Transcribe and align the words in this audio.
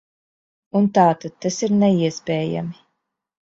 Un 0.79 0.87
tātad 0.95 1.37
tas 1.47 1.61
ir 1.69 1.77
neiespējami. 1.85 2.77